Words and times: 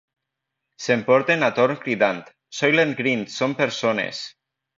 S'emporten 0.85 1.47
a 1.47 1.49
Thorn 1.59 1.77
cridant: 1.83 2.23
Soylent 2.61 2.97
Green 3.03 3.23
són 3.37 3.55
persones! 3.61 4.25